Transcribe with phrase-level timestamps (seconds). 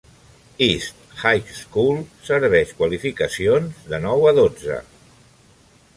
[0.67, 2.01] East High School
[2.31, 4.83] serveix qualificacions de nou a dotze.